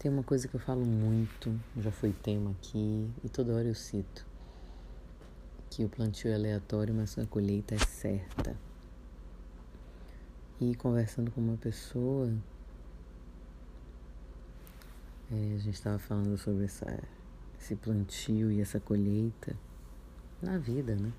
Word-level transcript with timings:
Tem 0.00 0.10
uma 0.10 0.22
coisa 0.22 0.48
que 0.48 0.54
eu 0.54 0.60
falo 0.60 0.82
muito, 0.82 1.60
já 1.76 1.92
foi 1.92 2.10
tema 2.10 2.52
aqui 2.52 3.06
e 3.22 3.28
toda 3.28 3.52
hora 3.52 3.68
eu 3.68 3.74
cito, 3.74 4.26
que 5.68 5.84
o 5.84 5.90
plantio 5.90 6.30
é 6.30 6.34
aleatório, 6.34 6.94
mas 6.94 7.18
a 7.18 7.26
colheita 7.26 7.74
é 7.74 7.78
certa. 7.78 8.56
E 10.58 10.74
conversando 10.74 11.30
com 11.30 11.42
uma 11.42 11.58
pessoa, 11.58 12.32
é, 15.30 15.54
a 15.54 15.58
gente 15.58 15.74
estava 15.74 15.98
falando 15.98 16.38
sobre 16.38 16.64
essa, 16.64 16.98
esse 17.60 17.76
plantio 17.76 18.50
e 18.50 18.58
essa 18.62 18.80
colheita 18.80 19.54
na 20.40 20.56
vida, 20.56 20.96
né? 20.96 21.12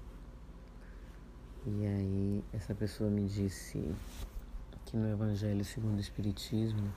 E 1.68 1.86
aí 1.86 2.44
essa 2.52 2.74
pessoa 2.74 3.12
me 3.12 3.28
disse 3.28 3.94
que 4.88 4.98
no 4.98 5.08
Evangelho 5.08 5.64
segundo 5.64 5.98
o 5.98 6.02
Espiritismo 6.02 6.92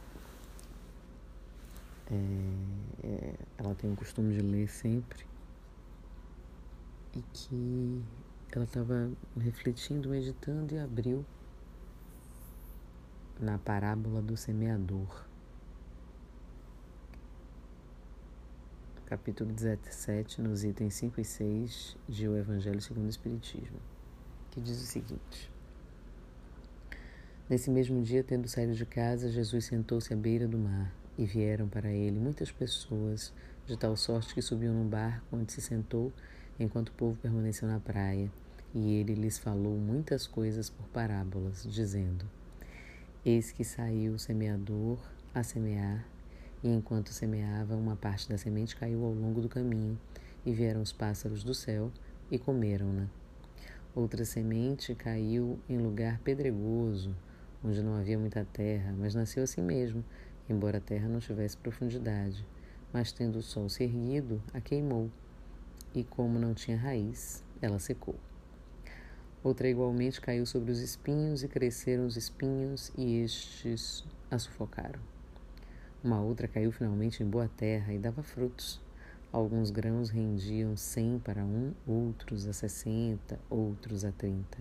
é, 2.14 3.06
é, 3.06 3.34
ela 3.58 3.74
tem 3.74 3.92
o 3.92 3.96
costume 3.96 4.34
de 4.34 4.40
ler 4.40 4.68
sempre. 4.68 5.26
E 7.14 7.22
que 7.32 8.02
ela 8.52 8.64
estava 8.64 9.10
refletindo, 9.36 10.08
meditando 10.08 10.74
e 10.74 10.78
abriu 10.78 11.24
na 13.40 13.58
parábola 13.58 14.22
do 14.22 14.36
semeador. 14.36 15.26
Capítulo 19.06 19.52
17, 19.52 20.40
nos 20.40 20.64
itens 20.64 20.94
5 20.94 21.20
e 21.20 21.24
6 21.24 21.96
de 22.08 22.28
O 22.28 22.36
Evangelho 22.36 22.80
segundo 22.80 23.06
o 23.06 23.10
Espiritismo, 23.10 23.78
que 24.50 24.60
diz 24.60 24.80
o 24.82 24.86
seguinte: 24.86 25.52
Nesse 27.48 27.70
mesmo 27.70 28.02
dia, 28.02 28.24
tendo 28.24 28.48
saído 28.48 28.74
de 28.74 28.86
casa, 28.86 29.28
Jesus 29.28 29.66
sentou-se 29.66 30.12
à 30.12 30.16
beira 30.16 30.48
do 30.48 30.58
mar 30.58 31.03
e 31.16 31.24
vieram 31.24 31.68
para 31.68 31.90
ele 31.90 32.18
muitas 32.18 32.50
pessoas, 32.50 33.32
de 33.66 33.76
tal 33.76 33.96
sorte 33.96 34.34
que 34.34 34.42
subiam 34.42 34.74
num 34.74 34.88
barco 34.88 35.24
onde 35.32 35.52
se 35.52 35.60
sentou, 35.60 36.12
enquanto 36.58 36.88
o 36.88 36.92
povo 36.92 37.16
permaneceu 37.20 37.68
na 37.68 37.80
praia. 37.80 38.30
E 38.74 38.94
ele 38.94 39.14
lhes 39.14 39.38
falou 39.38 39.76
muitas 39.78 40.26
coisas 40.26 40.68
por 40.68 40.86
parábolas, 40.88 41.62
dizendo: 41.62 42.24
Eis 43.24 43.52
que 43.52 43.64
saiu 43.64 44.14
o 44.14 44.18
semeador 44.18 44.98
a 45.32 45.42
semear, 45.42 46.04
e 46.62 46.68
enquanto 46.68 47.10
semeava, 47.12 47.76
uma 47.76 47.94
parte 47.96 48.28
da 48.28 48.36
semente 48.36 48.74
caiu 48.74 49.04
ao 49.04 49.12
longo 49.12 49.40
do 49.40 49.48
caminho, 49.48 49.98
e 50.44 50.52
vieram 50.52 50.82
os 50.82 50.92
pássaros 50.92 51.44
do 51.44 51.54
céu 51.54 51.92
e 52.30 52.38
comeram-na. 52.38 53.06
Outra 53.94 54.24
semente 54.24 54.94
caiu 54.94 55.58
em 55.68 55.78
lugar 55.78 56.18
pedregoso, 56.18 57.14
onde 57.62 57.80
não 57.82 57.94
havia 57.94 58.18
muita 58.18 58.44
terra, 58.44 58.92
mas 58.98 59.14
nasceu 59.14 59.44
assim 59.44 59.62
mesmo, 59.62 60.04
embora 60.48 60.78
a 60.78 60.80
terra 60.80 61.08
não 61.08 61.20
tivesse 61.20 61.56
profundidade. 61.56 62.44
Mas 62.92 63.12
tendo 63.12 63.38
o 63.38 63.42
sol 63.42 63.68
se 63.68 63.84
erguido, 63.84 64.42
a 64.52 64.60
queimou, 64.60 65.10
e 65.94 66.04
como 66.04 66.38
não 66.38 66.54
tinha 66.54 66.76
raiz, 66.76 67.42
ela 67.60 67.78
secou. 67.78 68.14
Outra 69.42 69.68
igualmente 69.68 70.20
caiu 70.20 70.46
sobre 70.46 70.70
os 70.70 70.80
espinhos, 70.80 71.42
e 71.42 71.48
cresceram 71.48 72.06
os 72.06 72.16
espinhos, 72.16 72.92
e 72.96 73.20
estes 73.20 74.04
a 74.30 74.38
sufocaram. 74.38 75.00
Uma 76.02 76.20
outra 76.20 76.46
caiu 76.46 76.70
finalmente 76.70 77.22
em 77.22 77.26
boa 77.26 77.48
terra 77.56 77.92
e 77.92 77.98
dava 77.98 78.22
frutos. 78.22 78.80
Alguns 79.32 79.70
grãos 79.70 80.10
rendiam 80.10 80.76
cem 80.76 81.18
para 81.18 81.42
um, 81.42 81.72
outros 81.86 82.46
a 82.46 82.52
sessenta, 82.52 83.38
outros 83.50 84.04
a 84.04 84.12
trinta. 84.12 84.58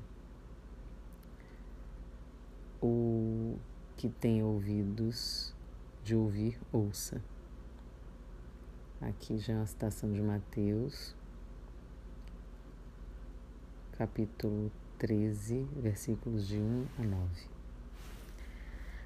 O 2.81 3.55
que 3.95 4.09
tem 4.09 4.41
ouvidos 4.41 5.52
de 6.03 6.15
ouvir, 6.15 6.59
ouça. 6.71 7.21
Aqui 8.99 9.37
já 9.37 9.53
é 9.53 9.55
uma 9.57 9.65
citação 9.65 10.11
de 10.11 10.21
Mateus, 10.21 11.15
capítulo 13.97 14.69
13, 14.99 15.65
versículos 15.77 16.45
de 16.47 16.57
1 16.57 16.85
a 16.99 17.03
9. 17.03 17.53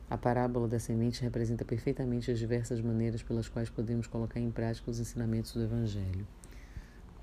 A 0.09 0.17
parábola 0.17 0.67
da 0.67 0.79
semente 0.79 1.21
representa 1.21 1.63
perfeitamente 1.63 2.31
as 2.31 2.39
diversas 2.39 2.81
maneiras 2.81 3.21
pelas 3.21 3.47
quais 3.47 3.69
podemos 3.69 4.07
colocar 4.07 4.39
em 4.39 4.49
prática 4.49 4.89
os 4.89 4.99
ensinamentos 4.99 5.53
do 5.53 5.63
Evangelho. 5.63 6.25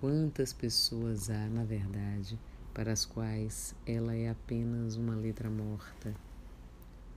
Quantas 0.00 0.52
pessoas 0.52 1.30
há, 1.30 1.48
na 1.48 1.64
verdade, 1.64 2.38
para 2.72 2.92
as 2.92 3.04
quais 3.04 3.74
ela 3.86 4.14
é 4.14 4.28
apenas 4.28 4.96
uma 4.96 5.16
letra 5.16 5.50
morta? 5.50 6.14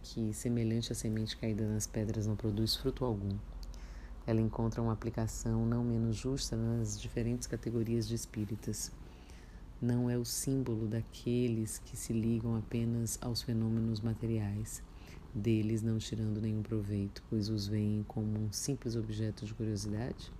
Que, 0.07 0.33
semelhante 0.33 0.91
à 0.91 0.95
semente 0.95 1.35
caída 1.35 1.67
nas 1.67 1.85
pedras, 1.85 2.25
não 2.25 2.35
produz 2.35 2.75
fruto 2.75 3.03
algum. 3.03 3.35
Ela 4.25 4.39
encontra 4.39 4.81
uma 4.81 4.93
aplicação 4.93 5.65
não 5.65 5.83
menos 5.83 6.15
justa 6.15 6.55
nas 6.55 6.99
diferentes 6.99 7.47
categorias 7.47 8.07
de 8.07 8.15
espíritas. 8.15 8.91
Não 9.81 10.09
é 10.09 10.17
o 10.17 10.25
símbolo 10.25 10.87
daqueles 10.87 11.79
que 11.79 11.95
se 11.95 12.13
ligam 12.13 12.55
apenas 12.55 13.19
aos 13.21 13.41
fenômenos 13.41 13.99
materiais, 13.99 14.81
deles 15.33 15.81
não 15.81 15.97
tirando 15.97 16.41
nenhum 16.41 16.63
proveito, 16.63 17.21
pois 17.29 17.49
os 17.49 17.67
veem 17.67 18.03
como 18.07 18.39
um 18.39 18.51
simples 18.51 18.95
objeto 18.95 19.45
de 19.45 19.53
curiosidade? 19.53 20.31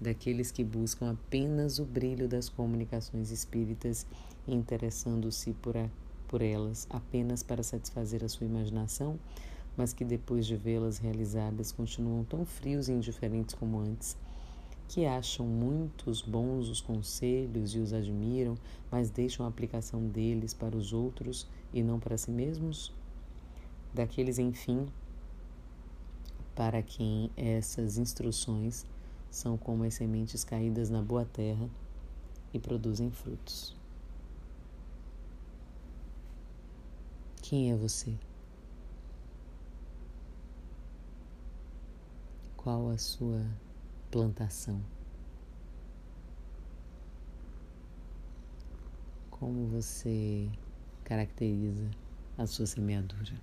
Daqueles 0.00 0.50
que 0.50 0.62
buscam 0.62 1.10
apenas 1.10 1.78
o 1.78 1.84
brilho 1.84 2.28
das 2.28 2.48
comunicações 2.48 3.30
espíritas, 3.30 4.06
interessando-se 4.46 5.52
por 5.54 5.76
a 5.76 5.88
por 6.26 6.42
elas 6.42 6.86
apenas 6.90 7.42
para 7.42 7.62
satisfazer 7.62 8.24
a 8.24 8.28
sua 8.28 8.46
imaginação, 8.46 9.18
mas 9.76 9.92
que 9.92 10.04
depois 10.04 10.46
de 10.46 10.56
vê-las 10.56 10.98
realizadas 10.98 11.72
continuam 11.72 12.24
tão 12.24 12.44
frios 12.44 12.88
e 12.88 12.92
indiferentes 12.92 13.54
como 13.54 13.78
antes, 13.78 14.16
que 14.88 15.04
acham 15.04 15.46
muitos 15.46 16.22
bons 16.22 16.68
os 16.68 16.80
conselhos 16.80 17.74
e 17.74 17.78
os 17.78 17.92
admiram, 17.92 18.56
mas 18.90 19.10
deixam 19.10 19.44
a 19.44 19.48
aplicação 19.48 20.06
deles 20.06 20.54
para 20.54 20.76
os 20.76 20.92
outros 20.92 21.46
e 21.72 21.82
não 21.82 21.98
para 21.98 22.16
si 22.16 22.30
mesmos? 22.30 22.92
Daqueles, 23.92 24.38
enfim, 24.38 24.86
para 26.54 26.82
quem 26.82 27.30
essas 27.36 27.98
instruções 27.98 28.86
são 29.30 29.58
como 29.58 29.84
as 29.84 29.94
sementes 29.94 30.44
caídas 30.44 30.88
na 30.88 31.02
boa 31.02 31.24
terra 31.24 31.68
e 32.54 32.58
produzem 32.58 33.10
frutos. 33.10 33.76
Quem 37.48 37.70
é 37.70 37.76
você? 37.76 38.12
Qual 42.56 42.90
a 42.90 42.98
sua 42.98 43.40
plantação? 44.10 44.82
Como 49.30 49.68
você 49.68 50.50
caracteriza 51.04 51.88
a 52.36 52.48
sua 52.48 52.66
semeadura? 52.66 53.40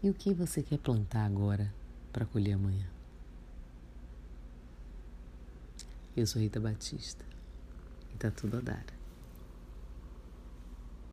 E 0.00 0.08
o 0.08 0.14
que 0.14 0.32
você 0.32 0.62
quer 0.62 0.78
plantar 0.78 1.26
agora 1.26 1.74
para 2.12 2.24
colher 2.24 2.52
amanhã? 2.52 2.86
Eu 6.16 6.28
sou 6.28 6.40
Rita 6.40 6.60
Batista 6.60 7.24
e 8.14 8.16
tá 8.16 8.30
tudo 8.30 8.58
a 8.58 8.60
dar. 8.60 8.97